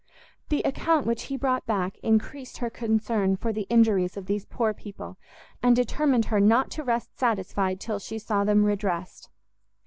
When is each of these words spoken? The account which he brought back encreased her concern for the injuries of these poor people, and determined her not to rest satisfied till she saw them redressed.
The 0.49 0.63
account 0.63 1.05
which 1.05 1.25
he 1.25 1.37
brought 1.37 1.67
back 1.67 1.99
encreased 2.01 2.57
her 2.57 2.71
concern 2.71 3.35
for 3.37 3.53
the 3.53 3.67
injuries 3.69 4.17
of 4.17 4.25
these 4.25 4.47
poor 4.47 4.73
people, 4.73 5.19
and 5.61 5.75
determined 5.75 6.25
her 6.33 6.39
not 6.39 6.71
to 6.71 6.83
rest 6.83 7.19
satisfied 7.19 7.79
till 7.79 7.99
she 7.99 8.17
saw 8.17 8.43
them 8.43 8.63
redressed. 8.65 9.29